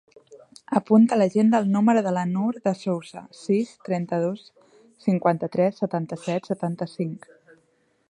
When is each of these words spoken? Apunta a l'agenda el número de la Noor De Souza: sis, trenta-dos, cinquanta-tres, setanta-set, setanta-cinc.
Apunta 0.77 1.11
a 1.17 1.19
l'agenda 1.21 1.59
el 1.63 1.67
número 1.75 2.03
de 2.07 2.13
la 2.15 2.23
Noor 2.31 2.57
De 2.69 2.73
Souza: 2.81 3.23
sis, 3.43 3.77
trenta-dos, 3.91 4.49
cinquanta-tres, 5.09 5.81
setanta-set, 5.85 6.55
setanta-cinc. 6.55 7.35